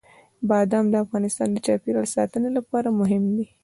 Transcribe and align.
بادام 0.49 0.85
د 0.91 0.95
افغانستان 1.05 1.47
د 1.51 1.57
چاپیریال 1.65 2.07
ساتنې 2.15 2.49
لپاره 2.57 2.87
مهم 2.99 3.23
دي. 3.35 3.45